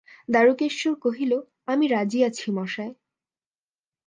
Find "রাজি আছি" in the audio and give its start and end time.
1.87-2.47